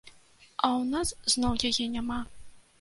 А 0.63 0.67
ў 0.79 0.83
нас 0.95 1.13
зноў 1.35 1.53
яе 1.73 1.85
няма. 1.99 2.19